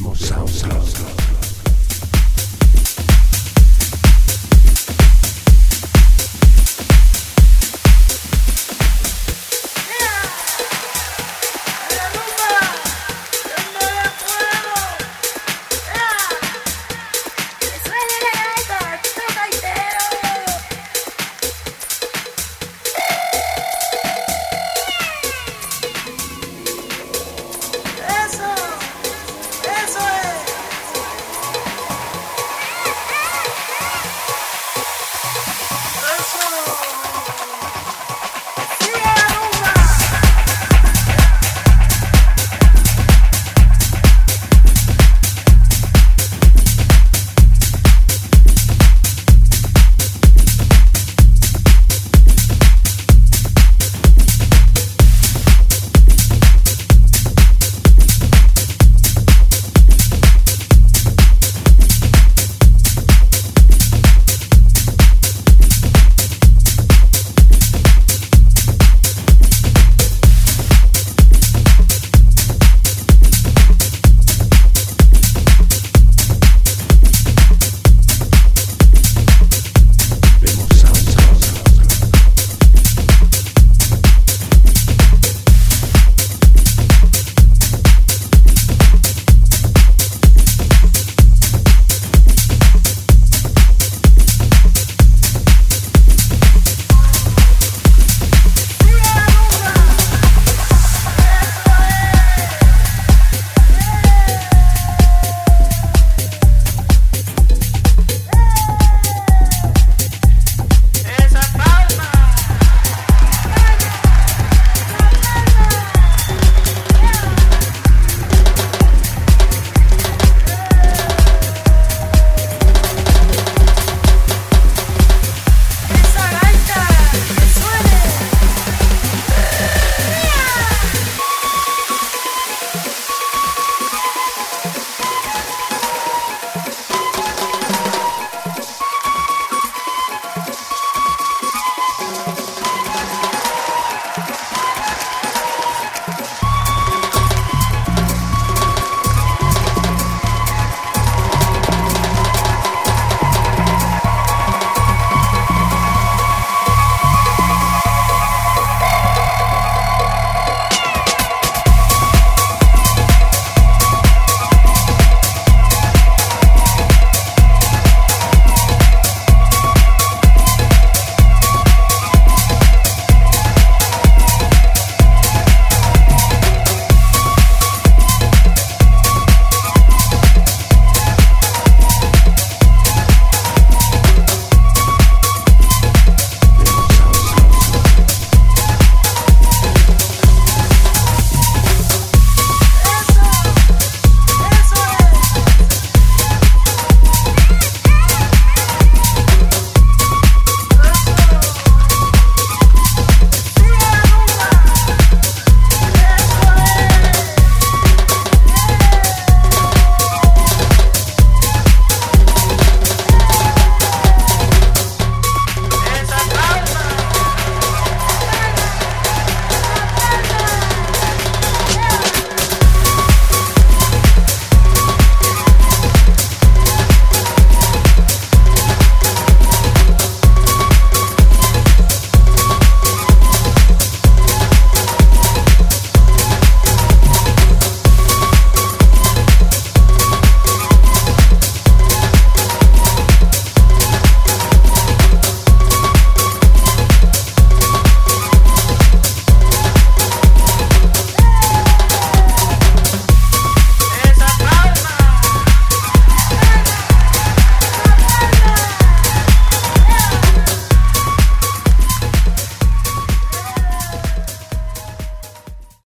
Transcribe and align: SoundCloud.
SoundCloud. 0.00 1.41